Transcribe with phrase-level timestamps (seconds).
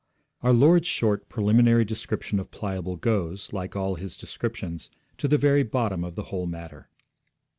[0.41, 4.89] Our Lord's short preliminary description of Pliable goes, like all His descriptions,
[5.19, 6.89] to the very bottom of the whole matter.